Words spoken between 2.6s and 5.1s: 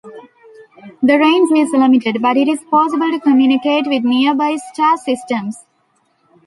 possible to communicate with nearby star